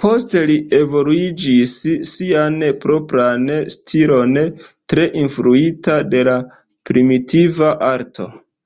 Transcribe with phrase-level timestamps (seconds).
[0.00, 1.72] Poste li evoluigis
[2.10, 4.36] sian propran stilon,
[4.94, 6.36] tre influita de la
[6.92, 8.30] primitiva arto.